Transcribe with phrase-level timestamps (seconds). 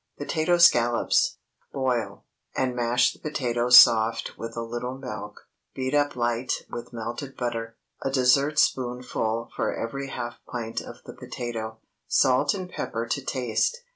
[0.17, 1.37] POTATO SCALLOPS.
[1.73, 2.25] Boil,
[2.57, 5.41] and mash the potatoes soft with a little milk.
[5.75, 12.67] Beat up light with melted butter—a dessertspoonful for every half pint of the potato—salt and
[12.71, 13.83] pepper to taste.